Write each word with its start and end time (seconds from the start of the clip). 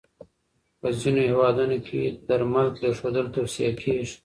په 0.79 0.87
ځینو 0.99 1.21
هېوادونو 1.29 1.77
کې 1.87 2.01
درمل 2.27 2.67
پرېښودل 2.77 3.25
توصیه 3.35 3.71
کېږي. 3.81 4.15